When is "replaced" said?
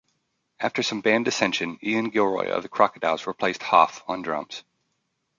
3.27-3.61